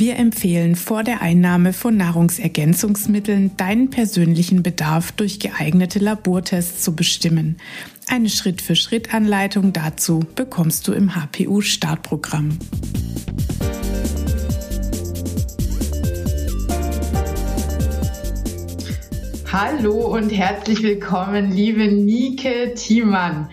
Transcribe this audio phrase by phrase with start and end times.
[0.00, 7.58] Wir empfehlen vor der Einnahme von Nahrungsergänzungsmitteln deinen persönlichen Bedarf durch geeignete Labortests zu bestimmen.
[8.08, 12.58] Eine Schritt-für-Schritt-Anleitung dazu bekommst du im HPU-Startprogramm.
[19.52, 23.50] Hallo und herzlich willkommen, liebe Nike Thiemann.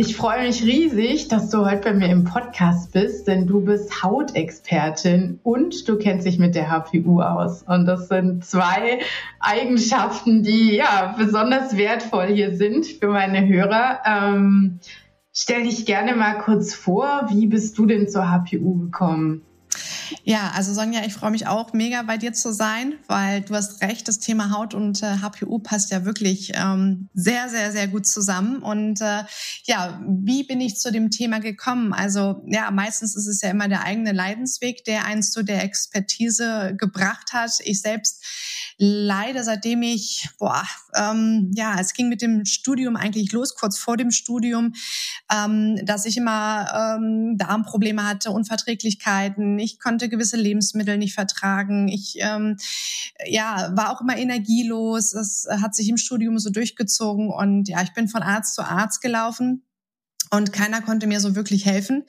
[0.00, 4.00] Ich freue mich riesig, dass du heute bei mir im Podcast bist, denn du bist
[4.04, 7.64] Hautexpertin und du kennst dich mit der HPU aus.
[7.64, 9.00] Und das sind zwei
[9.40, 13.98] Eigenschaften, die ja besonders wertvoll hier sind für meine Hörer.
[14.06, 14.78] Ähm,
[15.32, 19.42] stell dich gerne mal kurz vor, wie bist du denn zur HPU gekommen?
[20.24, 23.82] Ja, also Sonja, ich freue mich auch mega bei dir zu sein, weil du hast
[23.82, 28.06] recht, das Thema Haut und äh, HPU passt ja wirklich ähm, sehr, sehr, sehr gut
[28.06, 28.62] zusammen.
[28.62, 29.24] Und äh,
[29.64, 31.92] ja, wie bin ich zu dem Thema gekommen?
[31.92, 36.74] Also ja, meistens ist es ja immer der eigene Leidensweg, der eins zu der Expertise
[36.76, 37.50] gebracht hat.
[37.64, 38.24] Ich selbst
[38.78, 40.62] leide, seitdem ich, boah,
[40.94, 44.72] ähm, ja, es ging mit dem Studium eigentlich los, kurz vor dem Studium,
[45.32, 49.58] ähm, dass ich immer ähm, Darmprobleme hatte, Unverträglichkeiten.
[49.58, 51.88] Ich konnte gewisse Lebensmittel nicht vertragen.
[51.88, 52.56] Ich ähm,
[53.26, 55.10] ja, war auch immer energielos.
[55.10, 59.02] Das hat sich im Studium so durchgezogen und ja, ich bin von Arzt zu Arzt
[59.02, 59.64] gelaufen
[60.30, 62.04] und keiner konnte mir so wirklich helfen,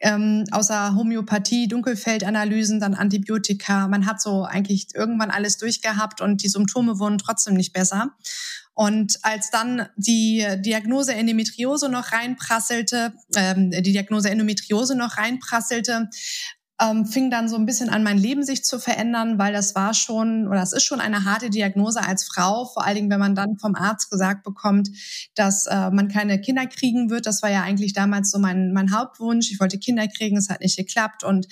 [0.00, 3.88] ähm, außer Homöopathie, Dunkelfeldanalysen, dann Antibiotika.
[3.88, 8.10] Man hat so eigentlich irgendwann alles durchgehabt und die Symptome wurden trotzdem nicht besser.
[8.74, 16.08] Und als dann die Diagnose Endometriose noch reinprasselte, ähm, die Diagnose Endometriose noch reinprasselte,
[16.80, 19.94] ähm, fing dann so ein bisschen an, mein Leben sich zu verändern, weil das war
[19.94, 23.34] schon oder es ist schon eine harte Diagnose als Frau, vor allen Dingen, wenn man
[23.34, 24.88] dann vom Arzt gesagt bekommt,
[25.34, 27.26] dass äh, man keine Kinder kriegen wird.
[27.26, 29.50] Das war ja eigentlich damals so mein, mein Hauptwunsch.
[29.52, 31.46] Ich wollte Kinder kriegen, es hat nicht geklappt und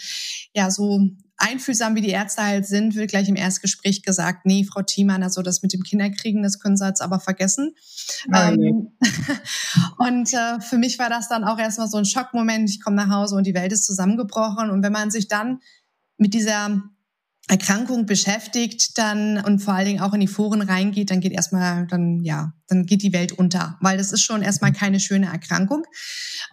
[0.54, 1.00] ja, so
[1.40, 5.42] einfühlsam wie die Ärzte halt sind, wird gleich im Erstgespräch gesagt, nee, Frau Thiemann, also
[5.42, 7.74] das mit dem Kinderkriegen, das können Sie jetzt aber vergessen.
[8.28, 8.60] Nein.
[8.60, 8.88] Ähm,
[9.98, 12.68] und äh, für mich war das dann auch erstmal so ein Schockmoment.
[12.70, 14.70] Ich komme nach Hause und die Welt ist zusammengebrochen.
[14.70, 15.60] Und wenn man sich dann
[16.18, 16.82] mit dieser
[17.48, 21.86] Erkrankung beschäftigt, dann und vor allen Dingen auch in die Foren reingeht, dann geht erstmal,
[21.86, 25.84] dann ja, dann geht die Welt unter, weil das ist schon erstmal keine schöne Erkrankung.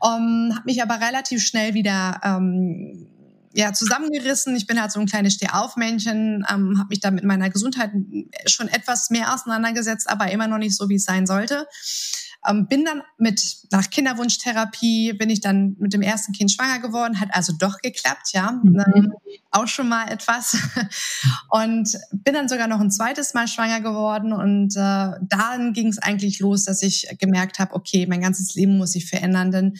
[0.03, 3.07] Ähm, habe mich aber relativ schnell wieder ähm,
[3.53, 4.55] ja, zusammengerissen.
[4.55, 7.91] Ich bin halt so ein kleines Stehaufmännchen, ähm, habe mich da mit meiner Gesundheit
[8.45, 11.67] schon etwas mehr auseinandergesetzt, aber immer noch nicht so, wie es sein sollte.
[12.47, 17.19] Ähm, bin dann mit, nach Kinderwunschtherapie, bin ich dann mit dem ersten Kind schwanger geworden,
[17.19, 18.51] hat also doch geklappt, ja.
[18.63, 18.83] Mhm.
[18.95, 19.13] Ähm,
[19.51, 20.57] auch schon mal etwas.
[21.49, 24.33] Und bin dann sogar noch ein zweites Mal schwanger geworden.
[24.33, 28.77] Und äh, dann ging es eigentlich los, dass ich gemerkt habe, okay, mein ganzes Leben
[28.77, 29.77] muss sich verändern, denn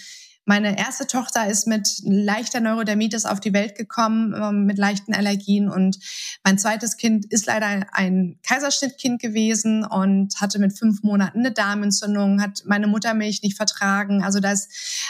[0.47, 5.69] meine erste Tochter ist mit leichter Neurodermitis auf die Welt gekommen, ähm, mit leichten Allergien.
[5.69, 6.00] Und
[6.41, 12.41] mein zweites Kind ist leider ein Kaiserschnittkind gewesen und hatte mit fünf Monaten eine Darmentzündung,
[12.41, 14.24] hat meine Muttermilch nicht vertragen.
[14.24, 14.69] Also das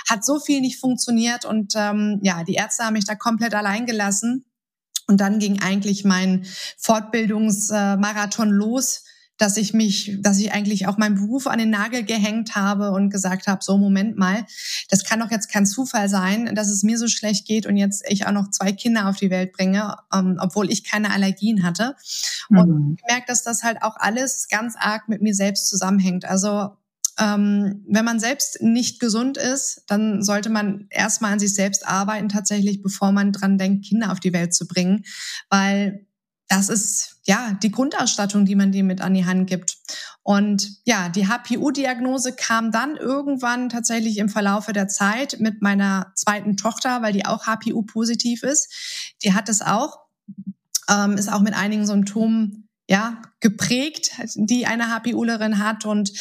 [0.09, 1.45] hat so viel nicht funktioniert.
[1.45, 4.43] Und ähm, ja, die Ärzte haben mich da komplett allein gelassen.
[5.05, 6.47] Und dann ging eigentlich mein
[6.79, 9.03] Fortbildungsmarathon los
[9.37, 13.09] dass ich mich, dass ich eigentlich auch meinen Beruf an den Nagel gehängt habe und
[13.09, 14.45] gesagt habe, so Moment mal,
[14.89, 18.03] das kann doch jetzt kein Zufall sein, dass es mir so schlecht geht und jetzt
[18.07, 21.95] ich auch noch zwei Kinder auf die Welt bringe, ähm, obwohl ich keine Allergien hatte.
[22.49, 22.57] Mhm.
[22.57, 26.25] Und gemerkt, dass das halt auch alles ganz arg mit mir selbst zusammenhängt.
[26.25, 26.71] Also
[27.19, 32.29] ähm, wenn man selbst nicht gesund ist, dann sollte man erstmal an sich selbst arbeiten,
[32.29, 35.03] tatsächlich, bevor man dran denkt, Kinder auf die Welt zu bringen,
[35.49, 36.06] weil
[36.47, 39.77] das ist ja die Grundausstattung, die man dir mit an die Hand gibt.
[40.23, 46.57] Und ja, die HPU-Diagnose kam dann irgendwann tatsächlich im Verlaufe der Zeit mit meiner zweiten
[46.57, 49.13] Tochter, weil die auch HPU-positiv ist.
[49.23, 49.99] Die hat es auch,
[50.89, 56.11] ähm, ist auch mit einigen Symptomen ja, geprägt, die eine HPUlerin hat und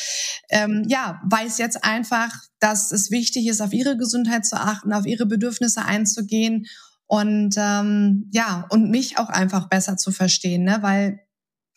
[0.51, 5.07] ähm, ja, weiß jetzt einfach, dass es wichtig ist, auf ihre Gesundheit zu achten, auf
[5.07, 6.67] ihre Bedürfnisse einzugehen
[7.07, 10.79] und ähm, ja, und mich auch einfach besser zu verstehen, ne?
[10.81, 11.21] weil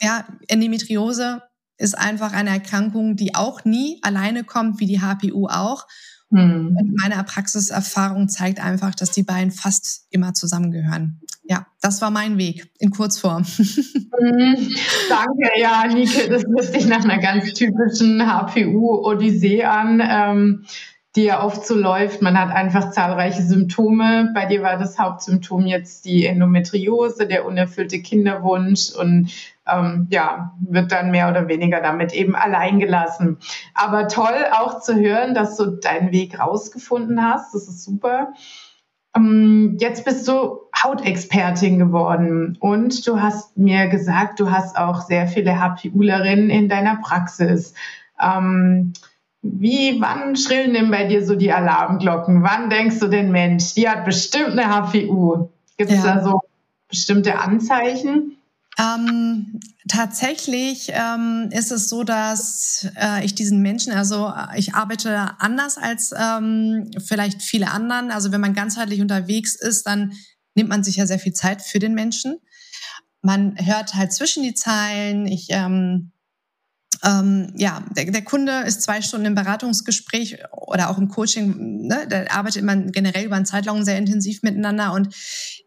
[0.01, 1.43] ja, Endometriose
[1.77, 5.87] ist einfach eine Erkrankung, die auch nie alleine kommt, wie die HPU auch.
[6.29, 6.75] Mhm.
[6.77, 11.21] Und meine Praxiserfahrung zeigt einfach, dass die beiden fast immer zusammengehören.
[11.43, 13.43] ja, das war mein Weg in Kurzform.
[13.43, 14.75] Mhm.
[15.09, 20.01] Danke, ja, Nike, das hört sich nach einer ganz typischen HPU-Odyssee an.
[20.07, 20.65] Ähm,
[21.15, 22.21] die ja oft so läuft.
[22.21, 24.31] Man hat einfach zahlreiche Symptome.
[24.35, 29.31] Bei dir war das Hauptsymptom jetzt die Endometriose, der unerfüllte Kinderwunsch und
[29.67, 33.37] ähm, ja, wird dann mehr oder weniger damit eben allein gelassen.
[33.73, 37.55] Aber toll auch zu hören, dass du deinen Weg rausgefunden hast.
[37.55, 38.33] Das ist super.
[39.15, 45.27] Ähm, jetzt bist du Hautexpertin geworden und du hast mir gesagt, du hast auch sehr
[45.27, 47.73] viele HPUlerinnen in deiner Praxis.
[48.21, 48.93] Ähm,
[49.41, 52.43] wie, wann schrillen denn bei dir so die Alarmglocken?
[52.43, 55.49] Wann denkst du denn, Mensch, die hat bestimmt eine HPU?
[55.77, 56.15] Gibt es ja.
[56.15, 56.41] da so
[56.89, 58.37] bestimmte Anzeichen?
[58.77, 65.31] Ähm, tatsächlich ähm, ist es so, dass äh, ich diesen Menschen, also äh, ich arbeite
[65.39, 68.11] anders als ähm, vielleicht viele anderen.
[68.11, 70.13] Also wenn man ganzheitlich unterwegs ist, dann
[70.55, 72.37] nimmt man sich ja sehr viel Zeit für den Menschen.
[73.21, 75.25] Man hört halt zwischen die Zeilen.
[75.27, 76.11] Ich ähm,
[77.03, 82.05] ähm, ja, der, der Kunde ist zwei Stunden im Beratungsgespräch oder auch im Coaching, ne,
[82.09, 84.93] da arbeitet man generell über einen Zeitraum sehr intensiv miteinander.
[84.93, 85.13] Und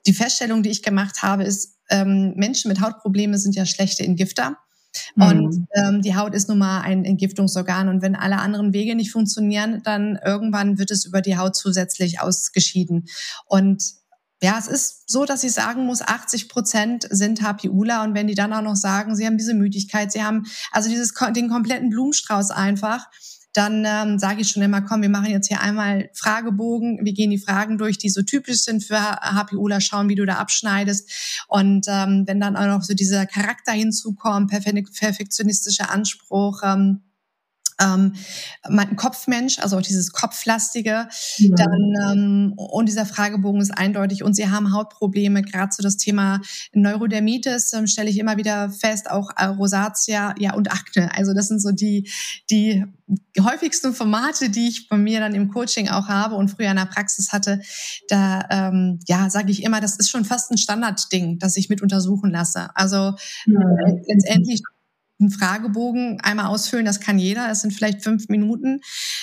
[0.06, 4.58] die Feststellung, die ich gemacht habe, ist, ähm, Menschen mit Hautproblemen sind ja schlechte Entgifter.
[5.14, 5.22] Mhm.
[5.22, 7.88] Und ähm, die Haut ist nun mal ein Entgiftungsorgan.
[7.88, 12.20] Und wenn alle anderen Wege nicht funktionieren, dann irgendwann wird es über die Haut zusätzlich
[12.20, 13.06] ausgeschieden.
[13.46, 13.82] Und
[14.42, 18.34] ja, es ist so, dass ich sagen muss, 80 Prozent sind HPUler und wenn die
[18.34, 22.50] dann auch noch sagen, sie haben diese Müdigkeit, sie haben also dieses den kompletten Blumenstrauß
[22.50, 23.06] einfach,
[23.52, 27.30] dann ähm, sage ich schon immer, komm, wir machen jetzt hier einmal Fragebogen, wir gehen
[27.30, 31.44] die Fragen durch, die so typisch sind für HPUler, schauen, wie du da abschneidest.
[31.48, 37.02] Und ähm, wenn dann auch noch so dieser Charakter hinzukommt, perfektionistischer Anspruch, ähm,
[37.80, 38.14] ähm,
[38.68, 41.08] mein Kopfmensch, also auch dieses Kopflastige.
[41.38, 41.54] Ja.
[41.54, 44.22] Dann, ähm, und dieser Fragebogen ist eindeutig.
[44.22, 46.40] Und sie haben Hautprobleme, gerade so das Thema
[46.72, 51.10] Neurodermitis, ähm, stelle ich immer wieder fest, auch äh, Rosatia, ja, und Akne.
[51.16, 52.10] Also das sind so die,
[52.50, 52.84] die
[53.40, 56.86] häufigsten Formate, die ich bei mir dann im Coaching auch habe und früher in der
[56.86, 57.60] Praxis hatte.
[58.08, 61.82] Da, ähm, ja, sage ich immer, das ist schon fast ein Standardding, das ich mit
[61.82, 62.70] untersuchen lasse.
[62.74, 63.14] Also
[63.46, 63.60] ja.
[63.86, 64.62] äh, letztendlich
[65.22, 68.80] einen Fragebogen einmal ausfüllen, das kann jeder, das sind vielleicht fünf Minuten.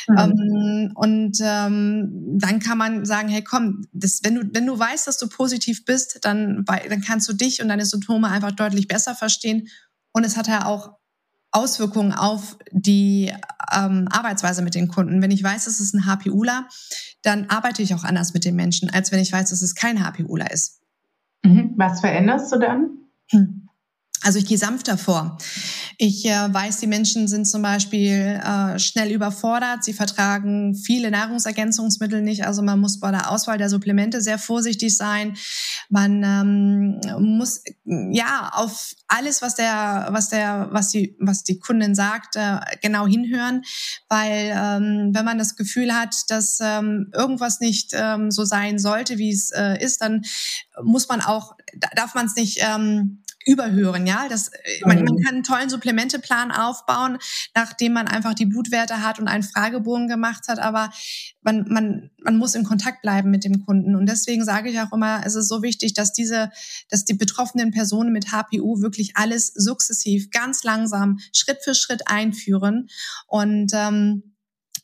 [0.07, 0.17] Mhm.
[0.17, 5.05] Ähm, und ähm, dann kann man sagen, hey komm, das, wenn, du, wenn du weißt,
[5.07, 9.13] dass du positiv bist, dann, dann kannst du dich und deine Symptome einfach deutlich besser
[9.13, 9.67] verstehen.
[10.11, 10.97] Und es hat ja auch
[11.51, 13.31] Auswirkungen auf die
[13.73, 15.21] ähm, Arbeitsweise mit den Kunden.
[15.21, 16.67] Wenn ich weiß, es ist ein HPUler,
[17.23, 20.03] dann arbeite ich auch anders mit den Menschen, als wenn ich weiß, dass es kein
[20.03, 20.81] HPUler ist.
[21.43, 21.73] Mhm.
[21.77, 22.89] Was veränderst du dann?
[23.31, 23.58] Hm.
[24.21, 25.38] Also ich gehe sanfter vor.
[25.98, 29.86] Ich äh, weiß, die Menschen sind zum Beispiel äh, schnell überfordert.
[29.86, 32.45] Sie vertragen viele Nahrungsergänzungsmittel nicht.
[32.45, 35.38] Also man muss bei der Auswahl der Supplemente sehr vorsichtig sein.
[35.88, 37.00] Man ähm,
[37.38, 42.60] muss ja auf alles, was der, was der, was die, was die Kundin sagt, äh,
[42.81, 43.63] genau hinhören,
[44.10, 49.18] weil ähm, wenn man das Gefühl hat, dass ähm, irgendwas nicht ähm, so sein sollte,
[49.18, 50.24] wie es äh, ist, dann
[50.83, 51.56] muss man auch,
[51.95, 54.27] darf man es nicht ähm, überhören, ja.
[54.30, 55.24] Das, äh, man, man mhm.
[55.24, 57.18] kann einen tollen Supplementeplan aufbauen,
[57.56, 60.91] nachdem man einfach die Blutwerte hat und einen Fragebogen gemacht hat, aber
[61.41, 63.95] man, man, man muss in Kontakt bleiben mit dem Kunden.
[63.95, 66.51] Und deswegen sage ich auch immer, es ist so wichtig, dass diese,
[66.89, 72.90] dass die betroffenen Personen mit HPU wirklich alles sukzessiv, ganz langsam, Schritt für Schritt einführen
[73.28, 74.35] und ähm,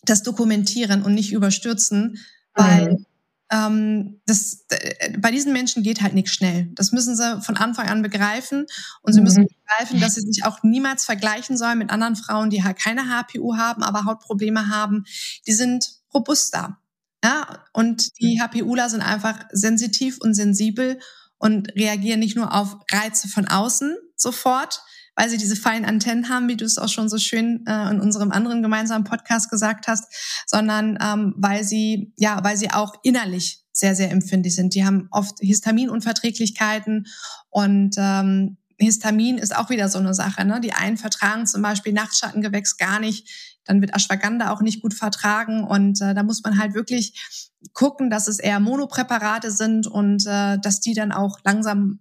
[0.03, 2.19] das dokumentieren und nicht überstürzen,
[2.53, 3.05] weil mhm
[3.51, 6.69] ähm, das, äh, bei diesen Menschen geht halt nichts schnell.
[6.73, 8.65] Das müssen sie von Anfang an begreifen
[9.01, 9.47] und sie müssen mhm.
[9.47, 13.55] begreifen, dass sie sich auch niemals vergleichen sollen mit anderen Frauen, die halt keine HPU
[13.57, 15.05] haben, aber Hautprobleme haben.
[15.45, 16.79] Die sind robuster.
[17.23, 20.99] Ja, und die HPUler sind einfach sensitiv und sensibel
[21.37, 24.81] und reagieren nicht nur auf Reize von außen sofort,
[25.15, 28.01] weil sie diese feinen Antennen haben, wie du es auch schon so schön äh, in
[28.01, 30.05] unserem anderen gemeinsamen Podcast gesagt hast,
[30.45, 34.73] sondern ähm, weil sie, ja, weil sie auch innerlich sehr, sehr empfindlich sind.
[34.73, 37.07] Die haben oft Histaminunverträglichkeiten
[37.49, 40.43] und ähm, Histamin ist auch wieder so eine Sache.
[40.45, 40.59] Ne?
[40.59, 43.59] Die einen vertragen zum Beispiel Nachtschattengewächs gar nicht.
[43.63, 45.63] Dann wird Ashwagandha auch nicht gut vertragen.
[45.63, 50.57] Und äh, da muss man halt wirklich gucken, dass es eher Monopräparate sind und äh,
[50.59, 51.99] dass die dann auch langsam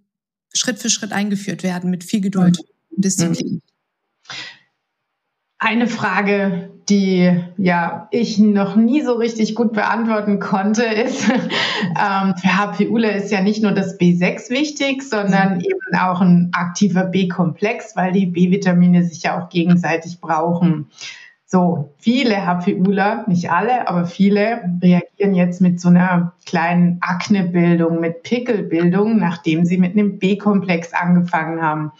[0.53, 2.57] Schritt für Schritt eingeführt werden mit viel Geduld.
[2.57, 2.74] Mhm.
[2.97, 3.61] Disziplin?
[5.57, 12.57] Eine Frage, die ja ich noch nie so richtig gut beantworten konnte, ist, ähm, für
[12.57, 15.61] HPUler ist ja nicht nur das B6 wichtig, sondern mhm.
[15.61, 20.87] eben auch ein aktiver B-Komplex, weil die B-Vitamine sich ja auch gegenseitig brauchen.
[21.47, 28.23] So, viele HPUler, nicht alle, aber viele reagieren jetzt mit so einer kleinen Aknebildung, mit
[28.23, 31.91] Pickelbildung, nachdem sie mit einem B-Komplex angefangen haben.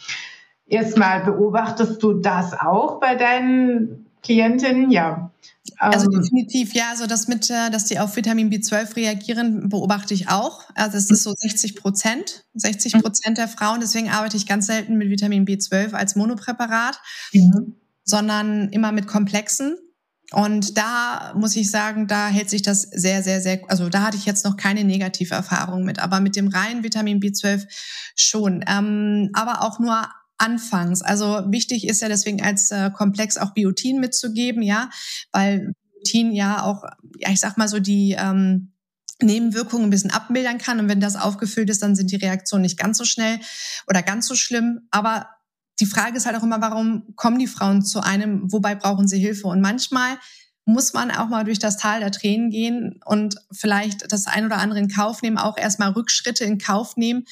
[0.76, 4.92] Erstmal beobachtest du das auch bei deinen Klientinnen?
[4.92, 5.32] Ja.
[5.78, 6.90] Also ähm, definitiv, ja.
[6.92, 10.64] Also das mit, äh, dass die auf Vitamin B12 reagieren, beobachte ich auch.
[10.76, 13.80] Also es ist so 60 Prozent, 60 Prozent der Frauen.
[13.80, 17.00] Deswegen arbeite ich ganz selten mit Vitamin B12 als Monopräparat.
[17.34, 19.78] Mhm sondern immer mit komplexen.
[20.32, 24.18] Und da muss ich sagen, da hält sich das sehr, sehr, sehr, also da hatte
[24.18, 27.68] ich jetzt noch keine negative Erfahrung mit, aber mit dem reinen Vitamin B12
[28.16, 28.64] schon.
[28.68, 31.02] Ähm, aber auch nur anfangs.
[31.02, 34.90] Also wichtig ist ja deswegen als äh, Komplex auch Biotin mitzugeben, ja,
[35.32, 36.84] weil Biotin ja auch,
[37.20, 38.74] ja, ich sag mal so die ähm,
[39.22, 40.80] Nebenwirkungen ein bisschen abmildern kann.
[40.80, 43.40] Und wenn das aufgefüllt ist, dann sind die Reaktionen nicht ganz so schnell
[43.88, 44.88] oder ganz so schlimm.
[44.92, 45.30] Aber
[45.80, 49.20] die Frage ist halt auch immer, warum kommen die Frauen zu einem, wobei brauchen sie
[49.20, 49.48] Hilfe?
[49.48, 50.18] Und manchmal
[50.66, 54.58] muss man auch mal durch das Tal der Tränen gehen und vielleicht das ein oder
[54.58, 57.26] andere in Kauf nehmen, auch erstmal Rückschritte in Kauf nehmen,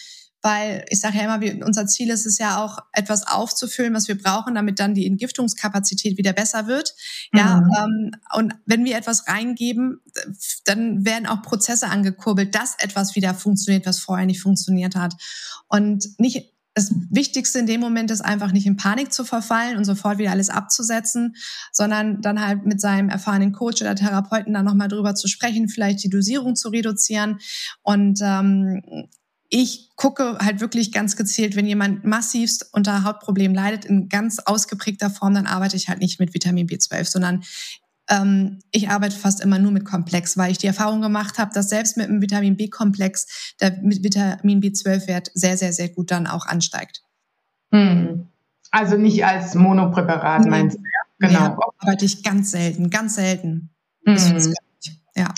[0.43, 4.09] weil ich sage ja immer, wir, unser Ziel ist es ja auch, etwas aufzufüllen, was
[4.09, 6.93] wir brauchen, damit dann die Entgiftungskapazität wieder besser wird.
[7.31, 7.39] Mhm.
[7.39, 10.01] Ja, ähm, und wenn wir etwas reingeben,
[10.65, 15.15] dann werden auch Prozesse angekurbelt, dass etwas wieder funktioniert, was vorher nicht funktioniert hat.
[15.69, 19.85] Und nicht das Wichtigste in dem Moment ist einfach nicht in Panik zu verfallen und
[19.85, 21.35] sofort wieder alles abzusetzen,
[21.71, 26.03] sondern dann halt mit seinem erfahrenen Coach oder Therapeuten dann nochmal drüber zu sprechen, vielleicht
[26.03, 27.39] die Dosierung zu reduzieren.
[27.83, 28.81] Und ähm,
[29.55, 35.11] ich gucke halt wirklich ganz gezielt, wenn jemand massivst unter Hautproblemen leidet, in ganz ausgeprägter
[35.11, 37.43] Form, dann arbeite ich halt nicht mit Vitamin B12, sondern
[38.09, 41.69] ähm, ich arbeite fast immer nur mit Komplex, weil ich die Erfahrung gemacht habe, dass
[41.69, 47.03] selbst mit einem Vitamin B-Komplex der Vitamin B12-Wert sehr, sehr, sehr gut dann auch ansteigt.
[47.71, 48.29] Hm.
[48.71, 50.49] Also nicht als Monopräparat nee.
[50.49, 50.81] meinst du?
[50.81, 51.27] Ja?
[51.27, 51.47] Genau.
[51.49, 53.69] Nee, arbeite ich ganz selten, ganz selten.
[54.07, 54.55] Hm.
[55.15, 55.31] Ja.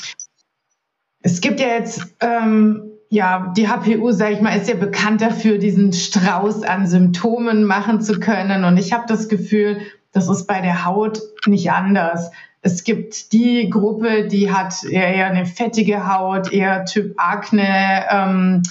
[1.20, 5.58] Es gibt ja jetzt ähm, ja, die HPU, sage ich mal, ist ja bekannt dafür,
[5.58, 8.66] diesen Strauß an Symptomen machen zu können.
[8.66, 9.80] Und ich habe das Gefühl,
[10.12, 12.30] das ist bei der Haut nicht anders.
[12.62, 18.04] Es gibt die Gruppe, die hat eher eine fettige Haut, eher Typ Akne.
[18.10, 18.64] Ähm,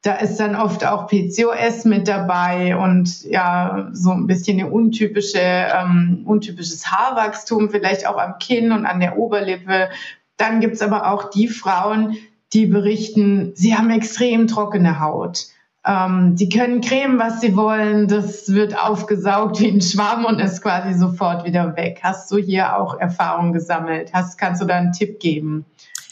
[0.00, 5.38] da ist dann oft auch PCOS mit dabei und ja, so ein bisschen eine untypische,
[5.38, 9.90] ähm, untypisches Haarwachstum, vielleicht auch am Kinn und an der Oberlippe.
[10.38, 12.16] Dann gibt's aber auch die Frauen,
[12.52, 15.46] die berichten, sie haben extrem trockene Haut.
[15.84, 18.06] Ähm, die können cremen, was sie wollen.
[18.06, 22.00] Das wird aufgesaugt wie ein Schwamm und ist quasi sofort wieder weg.
[22.02, 24.12] Hast du hier auch Erfahrung gesammelt?
[24.12, 25.64] Hast, kannst du da einen Tipp geben?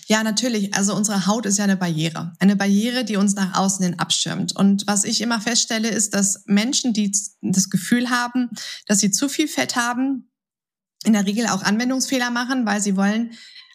[0.06, 0.74] Ja, natürlich.
[0.74, 2.32] Also unsere Haut ist ja eine Barriere.
[2.40, 4.56] Eine Barriere, die uns nach außen hin abschirmt.
[4.56, 8.50] Und was ich immer feststelle, ist, dass Menschen, die das Gefühl haben,
[8.86, 10.28] dass sie zu viel Fett haben,
[11.04, 13.30] in der Regel auch Anwendungsfehler machen, weil sie wollen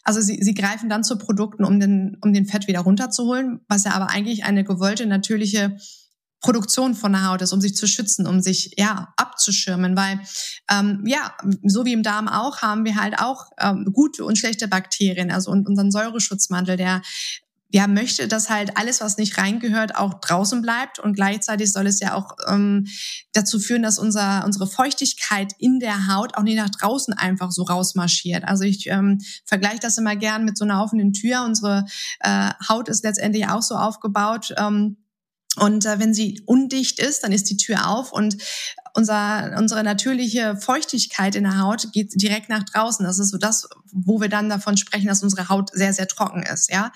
[0.06, 3.84] also sie, sie greifen dann zu Produkten, um den, um den Fett wieder runterzuholen, was
[3.84, 5.76] ja aber eigentlich eine gewollte, natürliche
[6.42, 10.20] Produktion von der Haut ist, um sich zu schützen, um sich ja abzuschirmen, weil
[10.70, 14.68] ähm, ja so wie im Darm auch haben wir halt auch ähm, gute und schlechte
[14.68, 17.02] Bakterien, also und unseren Säureschutzmantel, der
[17.70, 21.00] ja, möchte, dass halt alles, was nicht reingehört, auch draußen bleibt.
[21.00, 22.88] Und gleichzeitig soll es ja auch ähm,
[23.34, 27.64] dazu führen, dass unser, unsere Feuchtigkeit in der Haut auch nicht nach draußen einfach so
[27.64, 28.46] rausmarschiert.
[28.46, 31.44] Also ich ähm, vergleiche das immer gern mit so einer offenen Tür.
[31.44, 31.86] Unsere
[32.22, 34.54] äh, Haut ist letztendlich auch so aufgebaut.
[34.58, 34.98] Ähm,
[35.58, 38.38] und äh, wenn sie undicht ist, dann ist die Tür auf und
[38.96, 43.06] unser, unsere natürliche Feuchtigkeit in der Haut geht direkt nach draußen.
[43.06, 46.44] Das ist so das, wo wir dann davon sprechen, dass unsere Haut sehr, sehr trocken
[46.44, 46.72] ist.
[46.72, 46.94] Ja,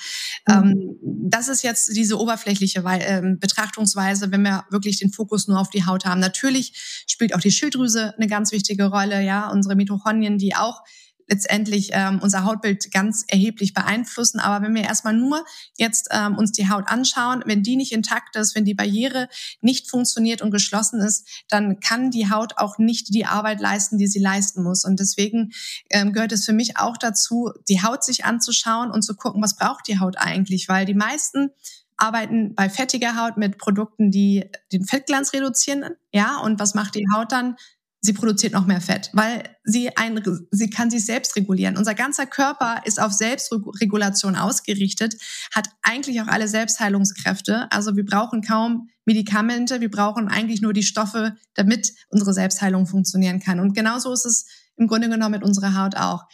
[0.47, 0.53] mhm.
[0.53, 0.95] ähm,
[1.29, 5.85] das ist jetzt diese oberflächliche ähm, Betrachtungsweise, wenn wir wirklich den Fokus nur auf die
[5.85, 6.21] Haut haben.
[6.21, 9.21] Natürlich spielt auch die Schilddrüse eine ganz wichtige Rolle.
[9.21, 10.81] Ja, unsere Mitochondrien, die auch
[11.29, 14.39] letztendlich ähm, unser Hautbild ganz erheblich beeinflussen.
[14.39, 15.45] Aber wenn wir erstmal nur
[15.77, 19.29] jetzt ähm, uns die Haut anschauen, wenn die nicht intakt ist, wenn die Barriere
[19.61, 24.07] nicht funktioniert und geschlossen ist, dann kann die Haut auch nicht die Arbeit leisten, die
[24.07, 24.83] sie leisten muss.
[24.85, 25.51] Und deswegen
[25.89, 29.55] ähm, gehört es für mich auch dazu, die Haut sich anzuschauen und zu gucken, was
[29.55, 31.51] braucht die Haut eigentlich, weil die meisten
[31.99, 35.95] arbeiten bei fettiger Haut mit Produkten, die den Fettglanz reduzieren.
[36.11, 37.55] Ja, und was macht die Haut dann?
[38.01, 41.77] Sie produziert noch mehr Fett, weil sie ein, sie kann sich selbst regulieren.
[41.77, 45.15] Unser ganzer Körper ist auf Selbstregulation ausgerichtet,
[45.53, 47.67] hat eigentlich auch alle Selbstheilungskräfte.
[47.71, 53.39] Also wir brauchen kaum Medikamente, wir brauchen eigentlich nur die Stoffe, damit unsere Selbstheilung funktionieren
[53.39, 53.59] kann.
[53.59, 54.45] Und genauso ist es
[54.77, 56.25] im Grunde genommen mit unserer Haut auch.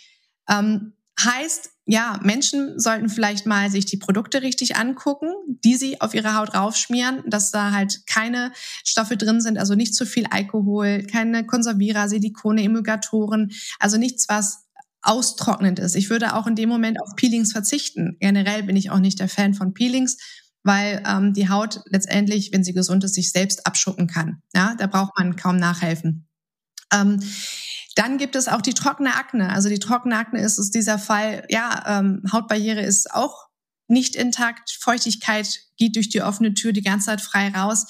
[0.50, 5.30] Ähm, heißt, ja, Menschen sollten vielleicht mal sich die Produkte richtig angucken,
[5.64, 8.52] die sie auf ihre Haut raufschmieren, dass da halt keine
[8.84, 14.66] Stoffe drin sind, also nicht zu viel Alkohol, keine Konservierer, Silikone, Emulgatoren, also nichts, was
[15.04, 15.96] austrocknend ist.
[15.96, 18.18] Ich würde auch in dem Moment auf Peelings verzichten.
[18.20, 20.18] Generell bin ich auch nicht der Fan von Peelings,
[20.64, 24.42] weil ähm, die Haut letztendlich, wenn sie gesund ist, sich selbst abschuppen kann.
[24.56, 26.28] Ja, da braucht man kaum nachhelfen.
[26.92, 27.20] Ähm,
[27.96, 29.50] dann gibt es auch die trockene Akne.
[29.50, 33.48] Also die trockene Akne ist es dieser Fall, ja, ähm, Hautbarriere ist auch
[33.88, 37.86] nicht intakt, Feuchtigkeit geht durch die offene Tür die ganze Zeit frei raus.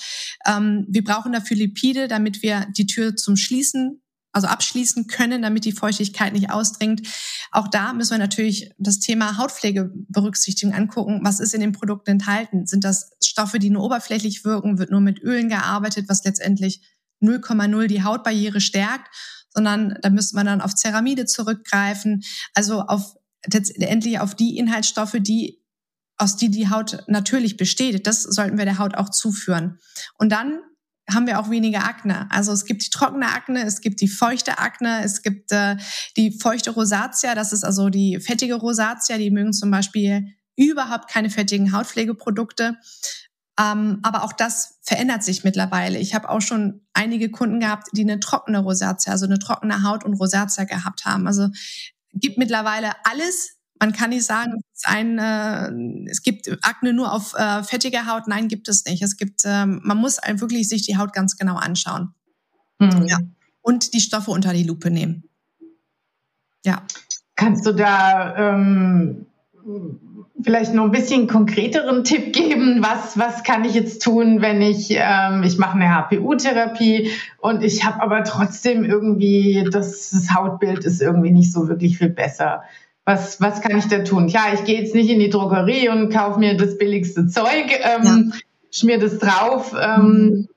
[0.45, 5.63] Ähm, wir brauchen dafür Lipide, damit wir die Tür zum Schließen, also abschließen können, damit
[5.65, 7.07] die Feuchtigkeit nicht ausdringt.
[7.51, 12.11] Auch da müssen wir natürlich das Thema Hautpflege berücksichtigen, angucken, was ist in den Produkten
[12.11, 12.67] enthalten.
[12.67, 16.81] Sind das Stoffe, die nur oberflächlich wirken, wird nur mit Ölen gearbeitet, was letztendlich
[17.21, 19.07] 0,0 die Hautbarriere stärkt
[19.55, 23.15] sondern da müsste man dann auf Ceramide zurückgreifen, also auf
[23.51, 25.63] letztendlich auf die Inhaltsstoffe, die
[26.17, 28.07] aus die die Haut natürlich besteht.
[28.07, 29.79] Das sollten wir der Haut auch zuführen.
[30.17, 30.59] Und dann
[31.11, 32.27] haben wir auch weniger Akne.
[32.31, 35.77] Also es gibt die trockene Akne, es gibt die feuchte Akne, es gibt äh,
[36.17, 41.29] die feuchte Rosatia, das ist also die fettige Rosatia, die mögen zum Beispiel überhaupt keine
[41.29, 42.77] fettigen Hautpflegeprodukte.
[43.59, 45.97] Ähm, aber auch das verändert sich mittlerweile.
[45.97, 50.03] Ich habe auch schon einige Kunden gehabt, die eine trockene Rosatia, also eine trockene Haut
[50.03, 51.25] und Rosatia gehabt haben.
[51.25, 51.49] Also
[52.13, 53.57] gibt mittlerweile alles.
[53.79, 58.27] Man kann nicht sagen, es, ein, äh, es gibt Akne nur auf äh, fettiger Haut.
[58.27, 59.01] Nein, gibt es nicht.
[59.01, 62.13] Es gibt, äh, man muss wirklich sich die Haut ganz genau anschauen.
[62.79, 63.05] Mhm.
[63.07, 63.19] Ja.
[63.61, 65.29] Und die Stoffe unter die Lupe nehmen.
[66.65, 66.83] Ja.
[67.35, 69.27] Kannst du da ähm,
[70.41, 72.83] vielleicht noch ein bisschen konkreteren Tipp geben?
[72.83, 77.83] Was, was kann ich jetzt tun, wenn ich, ähm, ich mache eine HPU-Therapie und ich
[77.83, 82.63] habe aber trotzdem irgendwie, das, das Hautbild ist irgendwie nicht so wirklich viel besser.
[83.05, 84.27] Was, was kann ich da tun?
[84.27, 88.31] Klar, ich gehe jetzt nicht in die Drogerie und kaufe mir das billigste Zeug, ähm,
[88.31, 88.39] ja.
[88.71, 89.75] schmier das drauf.
[89.79, 90.47] Ähm,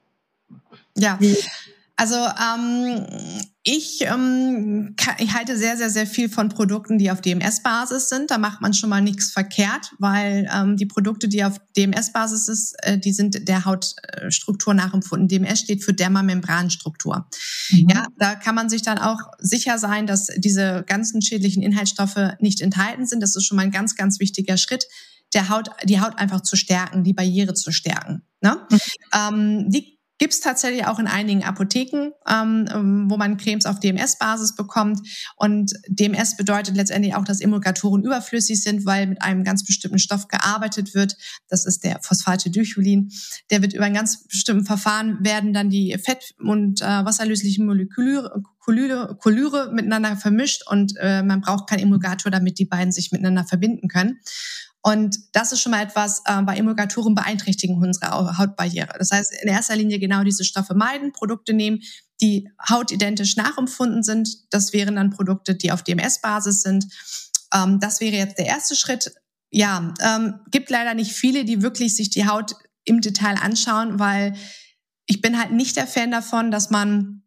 [0.96, 1.18] ja,
[1.98, 3.04] also ähm,
[3.64, 8.30] ich, ähm, ich halte sehr, sehr, sehr viel von Produkten, die auf DMS-Basis sind.
[8.30, 12.76] Da macht man schon mal nichts verkehrt, weil ähm, die Produkte, die auf DMS-Basis sind,
[12.82, 15.26] äh, die sind der Hautstruktur nachempfunden.
[15.26, 17.26] DMS steht für Dermamembranstruktur.
[17.70, 17.88] Mhm.
[17.90, 22.60] Ja, da kann man sich dann auch sicher sein, dass diese ganzen schädlichen Inhaltsstoffe nicht
[22.60, 23.20] enthalten sind.
[23.20, 24.86] Das ist schon mal ein ganz, ganz wichtiger Schritt
[25.34, 28.22] der Haut, die Haut einfach zu stärken, die Barriere zu stärken.
[28.40, 28.56] Ne?
[28.70, 28.78] Mhm.
[29.12, 33.78] Ähm, die Gibt es tatsächlich auch in einigen Apotheken, ähm, ähm wo man Cremes auf
[33.78, 35.00] DMS-Basis bekommt.
[35.36, 40.28] Und DMS bedeutet letztendlich auch, dass Emulgatoren überflüssig sind, weil mit einem ganz bestimmten Stoff
[40.28, 41.16] gearbeitet wird.
[41.48, 43.10] Das ist der Phosphatidylcholin.
[43.50, 48.42] Der wird über ein ganz bestimmten Verfahren werden dann die Fett- und äh, wasserlöslichen Moleküle
[48.68, 53.88] Cholyre miteinander vermischt und äh, man braucht keinen Emulgator, damit die beiden sich miteinander verbinden
[53.88, 54.20] können.
[54.82, 58.94] Und das ist schon mal etwas, äh, bei Emulgatoren beeinträchtigen unsere Hautbarriere.
[58.98, 61.80] Das heißt, in erster Linie genau diese Stoffe meiden, Produkte nehmen,
[62.20, 64.28] die hautidentisch nachempfunden sind.
[64.50, 66.86] Das wären dann Produkte, die auf DMS-Basis sind.
[67.52, 69.12] Ähm, das wäre jetzt der erste Schritt.
[69.50, 74.34] Ja, ähm, gibt leider nicht viele, die wirklich sich die Haut im Detail anschauen, weil
[75.06, 77.22] ich bin halt nicht der Fan davon, dass man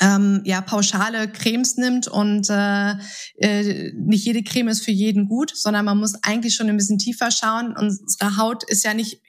[0.00, 2.94] ähm, ja pauschale Cremes nimmt und äh,
[3.36, 6.98] äh, nicht jede Creme ist für jeden gut, sondern man muss eigentlich schon ein bisschen
[6.98, 7.74] tiefer schauen.
[7.76, 9.20] Unsere Haut ist ja nicht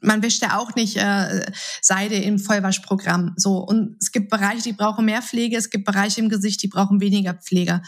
[0.00, 1.44] man wäscht ja auch nicht äh,
[1.82, 3.34] Seide im Vollwaschprogramm.
[3.36, 6.68] So und es gibt Bereiche, die brauchen mehr Pflege, es gibt Bereiche im Gesicht, die
[6.68, 7.82] brauchen weniger Pflege.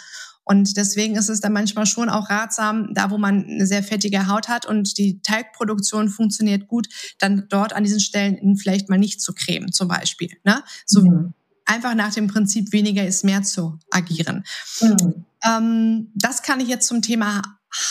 [0.45, 4.27] Und deswegen ist es dann manchmal schon auch ratsam, da wo man eine sehr fettige
[4.27, 6.89] Haut hat und die Teigproduktion funktioniert gut,
[7.19, 10.31] dann dort an diesen Stellen vielleicht mal nicht zu cremen, zum Beispiel.
[10.45, 10.63] Ne?
[10.85, 11.35] So mhm
[11.67, 14.45] einfach nach dem Prinzip weniger ist mehr zu agieren.
[14.81, 15.25] Mhm.
[15.45, 17.43] Ähm, das kann ich jetzt zum Thema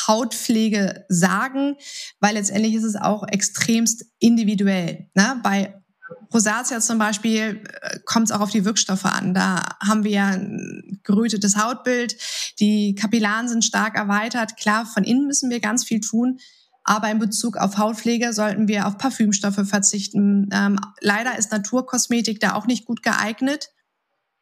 [0.07, 1.75] Hautpflege sagen,
[2.19, 5.09] weil letztendlich ist es auch extremst individuell.
[5.15, 5.39] Ne?
[5.43, 5.81] Bei
[6.33, 9.33] Rosatia zum Beispiel äh, kommt es auch auf die Wirkstoffe an.
[9.33, 12.15] Da haben wir ein gerötetes Hautbild,
[12.59, 14.57] die Kapillaren sind stark erweitert.
[14.57, 16.39] Klar, von innen müssen wir ganz viel tun.
[16.91, 20.49] Aber in Bezug auf Hautpflege sollten wir auf Parfümstoffe verzichten.
[20.51, 23.69] Ähm, leider ist Naturkosmetik da auch nicht gut geeignet,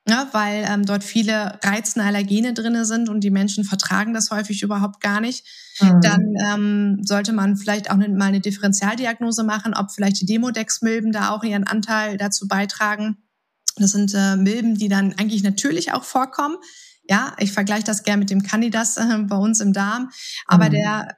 [0.07, 4.31] ja, ne, weil ähm, dort viele reizende Allergene drinne sind und die Menschen vertragen das
[4.31, 5.45] häufig überhaupt gar nicht.
[5.79, 6.01] Mhm.
[6.01, 11.12] Dann ähm, sollte man vielleicht auch ne, mal eine Differentialdiagnose machen, ob vielleicht die Demodex-Milben
[11.12, 13.17] da auch ihren Anteil dazu beitragen.
[13.75, 16.57] Das sind äh, Milben, die dann eigentlich natürlich auch vorkommen.
[17.07, 20.09] Ja, ich vergleiche das gerne mit dem Candidas äh, bei uns im Darm,
[20.47, 20.71] aber mhm.
[20.71, 21.17] der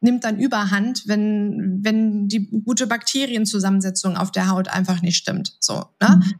[0.00, 5.56] nimmt dann überhand, wenn, wenn die gute Bakterienzusammensetzung auf der Haut einfach nicht stimmt.
[5.60, 6.20] So, ne?
[6.22, 6.34] Mhm.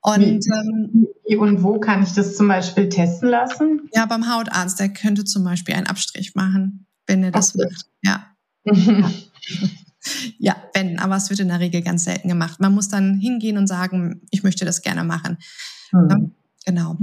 [0.00, 3.88] Und, wie, ähm, wie und wo kann ich das zum Beispiel testen lassen?
[3.92, 7.86] Ja, beim Hautarzt, der könnte zum Beispiel einen Abstrich machen, wenn er das macht.
[8.02, 8.26] Ja.
[10.38, 12.60] ja, wenn, aber es wird in der Regel ganz selten gemacht.
[12.60, 15.38] Man muss dann hingehen und sagen, ich möchte das gerne machen.
[15.92, 16.32] Mhm.
[16.64, 16.96] Genau.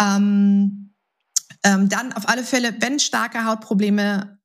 [0.00, 0.90] Ähm,
[1.64, 4.35] ähm, dann auf alle Fälle, wenn starke Hautprobleme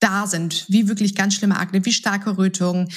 [0.00, 2.88] da sind, wie wirklich ganz schlimme Akne, wie starke Rötungen,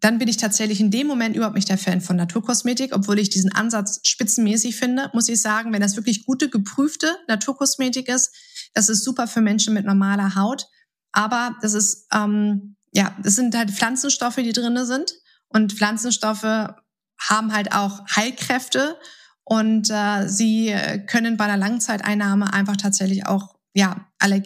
[0.00, 3.30] dann bin ich tatsächlich in dem Moment überhaupt nicht der Fan von Naturkosmetik, obwohl ich
[3.30, 8.34] diesen Ansatz spitzenmäßig finde, muss ich sagen, wenn das wirklich gute, geprüfte Naturkosmetik ist,
[8.74, 10.66] das ist super für Menschen mit normaler Haut.
[11.12, 15.14] Aber das ist, ähm, ja, das sind halt Pflanzenstoffe, die drinne sind.
[15.48, 18.96] Und Pflanzenstoffe haben halt auch Heilkräfte
[19.44, 20.74] und äh, sie
[21.06, 24.44] können bei einer Langzeiteinnahme einfach tatsächlich auch ja, Allerg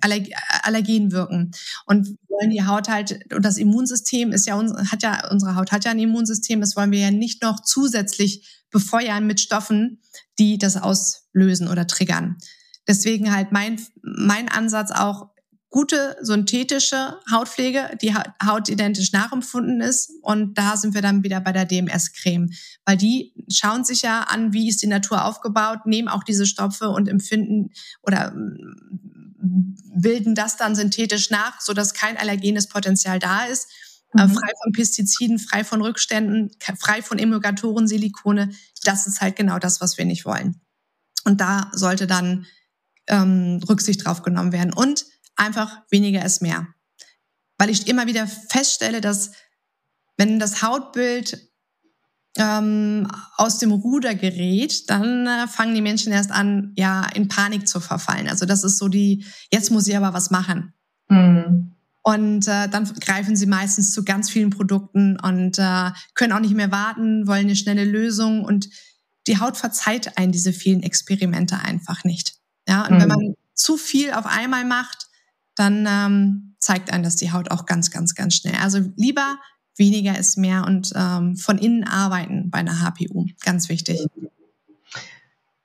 [0.00, 0.26] Allerg
[0.62, 1.52] Allergen wirken.
[1.86, 4.56] Und wollen die Haut halt, und das Immunsystem ist ja,
[4.90, 8.64] hat ja, unsere Haut hat ja ein Immunsystem, das wollen wir ja nicht noch zusätzlich
[8.70, 10.02] befeuern mit Stoffen,
[10.38, 12.36] die das auslösen oder triggern.
[12.86, 15.30] Deswegen halt mein, mein Ansatz auch,
[15.70, 20.10] gute synthetische Hautpflege, die hautidentisch nachempfunden ist.
[20.22, 22.50] Und da sind wir dann wieder bei der DMS-Creme,
[22.86, 26.88] weil die schauen sich ja an, wie ist die Natur aufgebaut, nehmen auch diese Stoffe
[26.88, 27.70] und empfinden
[28.02, 33.68] oder mm, bilden das dann synthetisch nach, so dass kein allergenes Potenzial da ist.
[34.16, 34.30] Äh, mhm.
[34.30, 36.50] frei von Pestiziden, frei von Rückständen,
[36.80, 38.50] frei von Emulgatoren, Silikone.
[38.84, 40.60] Das ist halt genau das, was wir nicht wollen.
[41.24, 42.46] Und da sollte dann
[43.06, 44.72] ähm, Rücksicht drauf genommen werden.
[44.72, 45.04] Und
[45.38, 46.68] einfach weniger ist mehr.
[47.58, 49.32] Weil ich immer wieder feststelle, dass
[50.16, 51.48] wenn das Hautbild
[52.36, 57.66] ähm, aus dem Ruder gerät, dann äh, fangen die Menschen erst an, ja, in Panik
[57.66, 58.28] zu verfallen.
[58.28, 60.72] Also das ist so die, jetzt muss ich aber was machen.
[61.08, 61.74] Mhm.
[62.02, 66.54] Und äh, dann greifen sie meistens zu ganz vielen Produkten und äh, können auch nicht
[66.54, 68.68] mehr warten, wollen eine schnelle Lösung und
[69.26, 72.36] die Haut verzeiht einen diese vielen Experimente einfach nicht.
[72.66, 73.00] Ja, und mhm.
[73.00, 75.07] wenn man zu viel auf einmal macht,
[75.58, 78.54] dann ähm, zeigt einen das die Haut auch ganz, ganz, ganz schnell.
[78.62, 79.36] Also lieber
[79.76, 83.26] weniger ist mehr und ähm, von innen arbeiten bei einer HPU.
[83.44, 84.06] Ganz wichtig.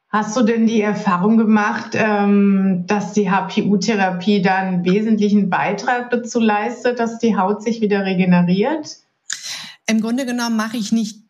[0.09, 6.39] Hast du denn die Erfahrung gemacht, ähm, dass die HPU-Therapie da einen wesentlichen Beitrag dazu
[6.39, 8.97] leistet, dass die Haut sich wieder regeneriert?
[9.87, 11.23] Im Grunde genommen mache ich nicht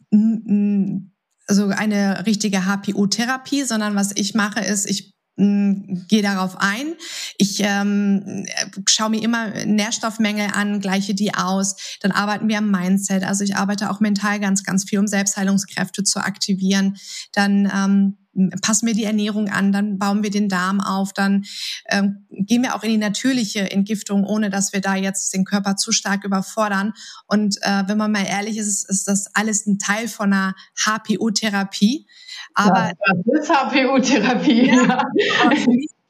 [1.47, 6.93] also eine richtige HPU-Therapie, sondern was ich mache, ist, ich gehe darauf ein.
[7.38, 8.46] Ich ähm,
[8.88, 11.98] schaue mir immer Nährstoffmängel an, gleiche die aus.
[12.02, 13.24] Dann arbeiten wir am Mindset.
[13.24, 16.98] Also ich arbeite auch mental ganz, ganz viel, um Selbstheilungskräfte zu aktivieren.
[17.32, 18.17] Dann ähm,
[18.62, 21.43] passen wir die Ernährung an, dann bauen wir den Darm auf, dann
[21.89, 25.76] ähm, gehen wir auch in die natürliche Entgiftung, ohne dass wir da jetzt den Körper
[25.76, 26.93] zu stark überfordern.
[27.28, 32.08] Und äh, wenn man mal ehrlich ist, ist das alles ein Teil von einer HPO-Therapie.
[32.56, 32.93] Aber
[33.26, 34.67] das ist HPO-Therapie.
[34.67, 35.04] Ja,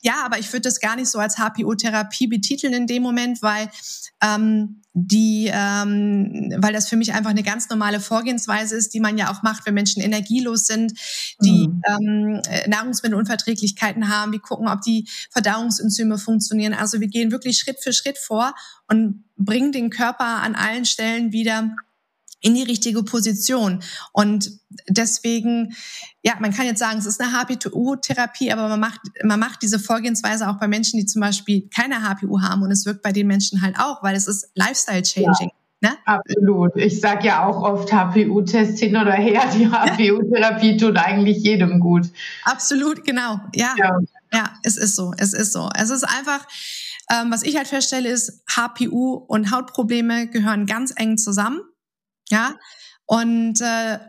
[0.03, 3.69] ja, aber ich würde das gar nicht so als HPO-Therapie betiteln in dem Moment, weil
[4.21, 9.17] ähm, die, ähm, weil das für mich einfach eine ganz normale Vorgehensweise ist, die man
[9.17, 10.93] ja auch macht, wenn Menschen energielos sind,
[11.41, 11.81] die mhm.
[11.87, 14.33] ähm, äh, Nahrungsmittelunverträglichkeiten haben.
[14.33, 16.73] Wir gucken, ob die Verdauungsenzyme funktionieren.
[16.73, 18.53] Also wir gehen wirklich Schritt für Schritt vor
[18.89, 21.75] und bringen den Körper an allen Stellen wieder
[22.43, 23.81] in die richtige Position.
[24.11, 24.51] Und
[24.87, 25.73] deswegen,
[26.21, 29.79] ja, man kann jetzt sagen, es ist eine HPU-Therapie, aber man macht, man macht diese
[29.79, 33.27] Vorgehensweise auch bei Menschen, die zum Beispiel keine HPU haben und es wirkt bei den
[33.27, 35.51] Menschen halt auch, weil es ist Lifestyle-Changing.
[35.81, 35.89] Ja.
[35.89, 35.97] Ne?
[36.05, 36.71] Absolut.
[36.75, 39.43] Ich sage ja auch oft HPU-Test hin oder her.
[39.53, 42.07] Die HPU-Therapie tut eigentlich jedem gut.
[42.43, 43.39] Absolut, genau.
[43.53, 43.99] Ja, ja,
[44.33, 45.13] ja, es ist so.
[45.17, 45.69] Es ist so.
[45.77, 46.45] Es ist einfach,
[47.09, 51.59] ähm, was ich halt feststelle, ist, HPU und Hautprobleme gehören ganz eng zusammen.
[52.33, 52.55] Ja,
[53.05, 53.99] und äh,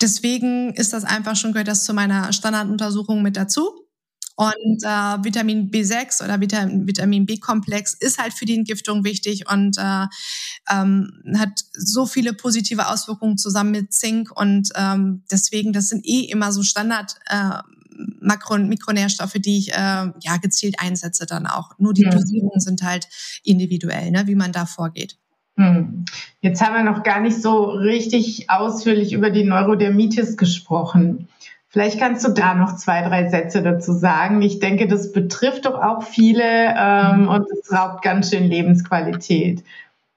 [0.00, 3.86] deswegen ist das einfach schon, gehört das zu meiner Standarduntersuchung mit dazu.
[4.34, 9.78] Und äh, Vitamin B6 oder Vitamin, Vitamin B-Komplex ist halt für die Entgiftung wichtig und
[9.78, 10.06] äh,
[10.68, 14.32] ähm, hat so viele positive Auswirkungen zusammen mit Zink.
[14.34, 17.58] Und ähm, deswegen, das sind eh immer so Standard äh,
[18.20, 19.74] Makro- und Mikronährstoffe, die ich äh,
[20.20, 21.78] ja gezielt einsetze dann auch.
[21.78, 22.10] Nur die ja.
[22.10, 23.06] Dosierungen sind halt
[23.44, 25.18] individuell, ne, wie man da vorgeht.
[25.62, 26.04] Hm.
[26.40, 31.28] Jetzt haben wir noch gar nicht so richtig ausführlich über die Neurodermitis gesprochen.
[31.68, 34.42] Vielleicht kannst du da noch zwei, drei Sätze dazu sagen.
[34.42, 39.64] Ich denke, das betrifft doch auch viele ähm, und es raubt ganz schön Lebensqualität.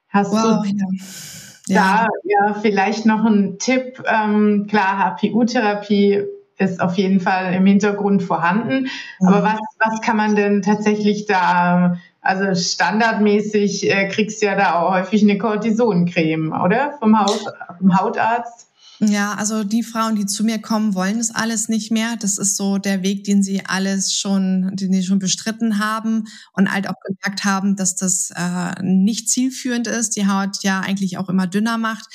[0.10, 2.08] Hast wow, du ja.
[2.08, 2.54] da ja.
[2.56, 4.04] vielleicht noch einen Tipp?
[4.06, 6.24] Ähm, klar, HPU-Therapie
[6.58, 8.88] ist auf jeden Fall im Hintergrund vorhanden.
[9.20, 9.28] Mhm.
[9.28, 14.80] Aber was, was kann man denn tatsächlich da also standardmäßig äh, kriegst du ja da
[14.80, 16.96] auch häufig eine Cortisoncreme, oder?
[17.00, 17.46] Vom, Haut,
[17.78, 18.68] vom Hautarzt.
[19.00, 22.16] Ja, also die Frauen, die zu mir kommen, wollen das alles nicht mehr.
[22.20, 26.72] Das ist so der Weg, den sie alles schon, den sie schon bestritten haben und
[26.72, 31.30] halt auch gemerkt haben, dass das äh, nicht zielführend ist, die Haut ja eigentlich auch
[31.30, 32.06] immer dünner macht.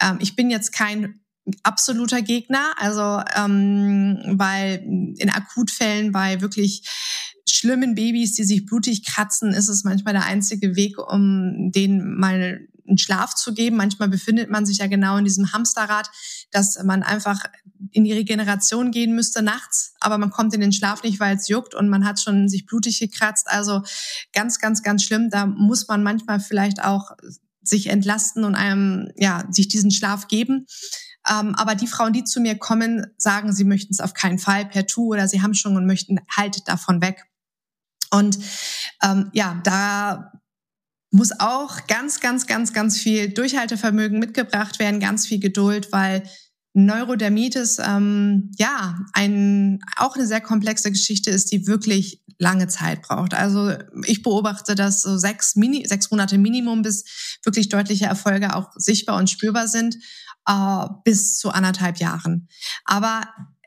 [0.00, 1.20] Ähm, ich bin jetzt kein
[1.62, 4.82] absoluter Gegner, also ähm, weil
[5.16, 6.82] in Akutfällen bei wirklich
[7.56, 12.68] schlimmen Babys, die sich blutig kratzen, ist es manchmal der einzige Weg, um denen mal
[12.88, 13.76] einen Schlaf zu geben.
[13.76, 16.08] Manchmal befindet man sich ja genau in diesem Hamsterrad,
[16.50, 17.44] dass man einfach
[17.90, 21.48] in die Regeneration gehen müsste nachts, aber man kommt in den Schlaf nicht, weil es
[21.48, 23.48] juckt und man hat schon sich blutig gekratzt.
[23.48, 23.82] Also
[24.32, 25.30] ganz, ganz, ganz schlimm.
[25.30, 27.12] Da muss man manchmal vielleicht auch
[27.62, 30.66] sich entlasten und einem, ja, sich diesen Schlaf geben.
[31.28, 34.66] Ähm, aber die Frauen, die zu mir kommen, sagen, sie möchten es auf keinen Fall
[34.66, 37.24] per Tu oder sie haben schon und möchten halt davon weg.
[38.10, 38.38] Und
[39.02, 40.32] ähm, ja, da
[41.10, 46.22] muss auch ganz, ganz, ganz, ganz viel Durchhaltevermögen mitgebracht werden, ganz viel Geduld, weil
[46.74, 53.32] Neurodermitis ähm, ja ein auch eine sehr komplexe Geschichte ist, die wirklich lange Zeit braucht.
[53.32, 53.72] Also
[54.04, 59.16] ich beobachte, dass so sechs, Mini, sechs Monate Minimum bis wirklich deutliche Erfolge auch sichtbar
[59.16, 59.96] und spürbar sind,
[60.46, 62.46] äh, bis zu anderthalb Jahren.
[62.84, 63.22] Aber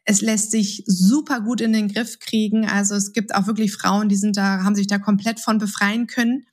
[0.10, 2.68] es lässt sich super gut in den Griff kriegen.
[2.68, 6.08] Also es gibt auch wirklich Frauen, die sind da, haben sich da komplett von befreien
[6.08, 6.48] können.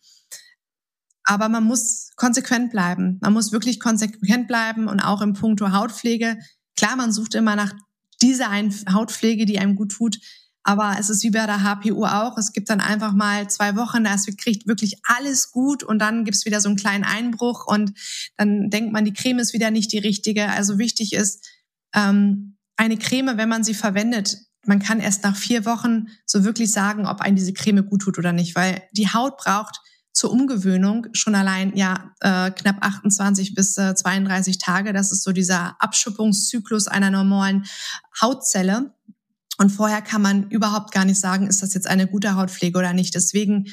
[1.24, 3.18] Aber man muss konsequent bleiben.
[3.22, 6.36] Man muss wirklich konsequent bleiben und auch im Punkto Hautpflege.
[6.76, 7.72] Klar, man sucht immer nach
[8.20, 8.50] dieser
[8.92, 10.18] Hautpflege, die einem gut tut.
[10.62, 12.36] Aber es ist wie bei der HPU auch.
[12.36, 16.36] Es gibt dann einfach mal zwei Wochen, da kriegt wirklich alles gut und dann gibt
[16.36, 17.94] es wieder so einen kleinen Einbruch und
[18.36, 20.50] dann denkt man, die Creme ist wieder nicht die richtige.
[20.50, 21.48] Also wichtig ist,
[21.94, 26.72] ähm, eine Creme, wenn man sie verwendet, man kann erst nach vier Wochen so wirklich
[26.72, 29.80] sagen, ob einem diese Creme gut tut oder nicht, weil die Haut braucht
[30.12, 34.92] zur Umgewöhnung schon allein ja äh, knapp 28 bis äh, 32 Tage.
[34.92, 37.66] Das ist so dieser Abschuppungszyklus einer normalen
[38.20, 38.94] Hautzelle.
[39.58, 42.92] Und vorher kann man überhaupt gar nicht sagen, ist das jetzt eine gute Hautpflege oder
[42.92, 43.14] nicht.
[43.14, 43.66] Deswegen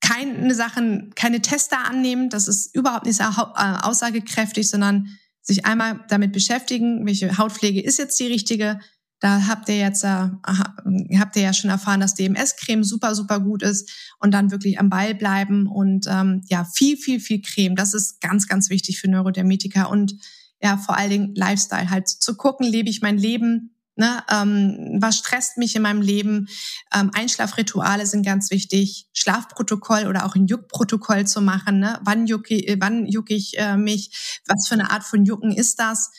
[0.00, 2.28] keine Sachen, keine Tester annehmen.
[2.28, 5.08] Das ist überhaupt nicht äh, aussagekräftig, sondern
[5.44, 8.80] sich einmal damit beschäftigen, welche Hautpflege ist jetzt die richtige,
[9.20, 13.62] da habt ihr jetzt, äh, habt ihr ja schon erfahren, dass DMS-Creme super, super gut
[13.62, 17.76] ist und dann wirklich am Ball bleiben und ähm, ja, viel, viel, viel Creme.
[17.76, 20.14] Das ist ganz, ganz wichtig für Neurodermitiker und
[20.62, 25.18] ja, vor allen Dingen Lifestyle halt zu gucken, lebe ich mein Leben, Ne, ähm, was
[25.18, 26.48] stresst mich in meinem Leben?
[26.92, 29.08] Ähm, Einschlafrituale sind ganz wichtig.
[29.12, 31.78] Schlafprotokoll oder auch ein Juckprotokoll zu machen.
[31.78, 32.00] Ne?
[32.02, 34.40] Wann jucke, wann jucke ich äh, mich?
[34.46, 36.10] Was für eine Art von Jucken ist das?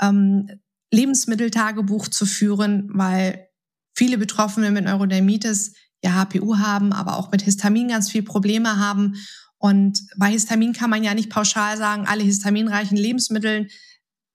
[0.00, 0.48] Ähm,
[0.90, 3.46] Lebensmitteltagebuch zu führen, weil
[3.94, 9.14] viele Betroffene mit Neurodermitis ja HPU haben, aber auch mit Histamin ganz viel Probleme haben.
[9.58, 13.68] Und bei Histamin kann man ja nicht pauschal sagen, alle histaminreichen Lebensmittel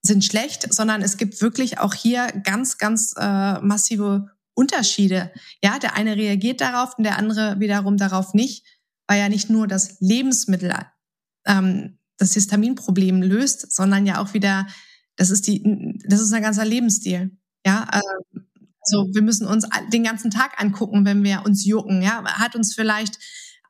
[0.05, 5.31] sind schlecht, sondern es gibt wirklich auch hier ganz, ganz äh, massive Unterschiede.
[5.63, 8.65] Ja, der eine reagiert darauf und der andere wiederum darauf nicht,
[9.07, 10.73] weil ja nicht nur das Lebensmittel
[11.45, 14.67] ähm, das Histaminproblem löst, sondern ja auch wieder
[15.15, 17.31] das ist die, das ist ein ganzer Lebensstil.
[17.65, 17.87] Ja,
[18.81, 22.01] also wir müssen uns den ganzen Tag angucken, wenn wir uns jucken.
[22.01, 23.17] Ja, hat uns vielleicht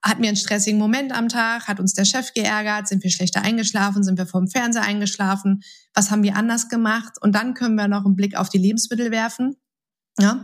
[0.05, 1.67] hatten wir einen stressigen Moment am Tag?
[1.67, 2.87] Hat uns der Chef geärgert?
[2.87, 4.03] Sind wir schlechter eingeschlafen?
[4.03, 5.63] Sind wir vom Fernseher eingeschlafen?
[5.95, 7.13] Was haben wir anders gemacht?
[7.21, 9.55] Und dann können wir noch einen Blick auf die Lebensmittel werfen.
[10.19, 10.43] Ja,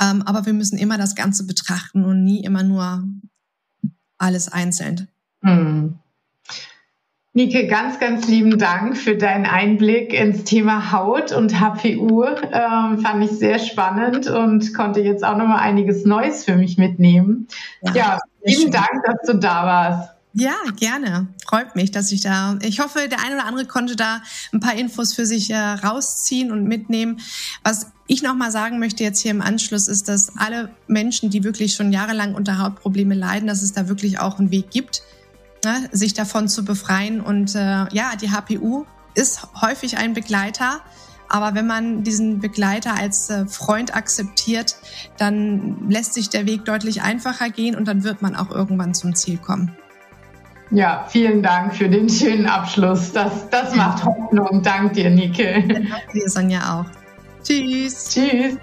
[0.00, 3.04] ähm, aber wir müssen immer das Ganze betrachten und nie immer nur
[4.18, 5.08] alles einzeln.
[5.42, 5.98] Hm.
[7.34, 12.24] Nike, ganz, ganz lieben Dank für deinen Einblick ins Thema Haut und HPU.
[12.24, 17.46] Ähm, fand ich sehr spannend und konnte jetzt auch nochmal einiges Neues für mich mitnehmen.
[17.82, 20.10] Ja, ja vielen Dank, dass du da warst.
[20.34, 21.28] Ja, gerne.
[21.46, 22.58] Freut mich, dass ich da.
[22.62, 26.50] Ich hoffe, der eine oder andere konnte da ein paar Infos für sich äh, rausziehen
[26.50, 27.20] und mitnehmen.
[27.62, 31.74] Was ich nochmal sagen möchte jetzt hier im Anschluss ist, dass alle Menschen, die wirklich
[31.74, 35.02] schon jahrelang unter Hautprobleme leiden, dass es da wirklich auch einen Weg gibt
[35.64, 37.20] ne, sich davon zu befreien.
[37.20, 40.80] Und äh, ja, die HPU ist häufig ein Begleiter.
[41.32, 44.76] Aber wenn man diesen Begleiter als äh, Freund akzeptiert,
[45.16, 49.14] dann lässt sich der Weg deutlich einfacher gehen und dann wird man auch irgendwann zum
[49.14, 49.74] Ziel kommen.
[50.70, 53.12] Ja, vielen Dank für den schönen Abschluss.
[53.12, 54.62] Das, das macht Hoffnung.
[54.62, 55.64] Dank dir, Nike.
[55.68, 57.42] Danke dir, Sonja, auch.
[57.42, 58.10] Tschüss.
[58.10, 58.58] Tschüss.